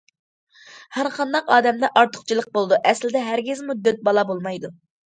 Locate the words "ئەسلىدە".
2.91-3.25